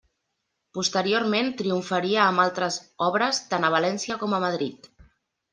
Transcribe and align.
Posteriorment 0.77 1.51
triomfaria 1.59 2.23
amb 2.25 2.43
altres 2.45 2.79
obres 3.09 3.43
tant 3.53 3.69
a 3.71 3.75
València 3.79 4.21
com 4.25 4.35
a 4.39 4.45
Madrid. 4.49 4.91